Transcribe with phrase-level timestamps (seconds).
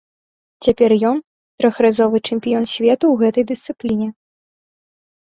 [0.67, 1.17] Цяпер ён
[1.63, 4.07] трохразовы чэмпіён свету ў гэтай дысцыпліне.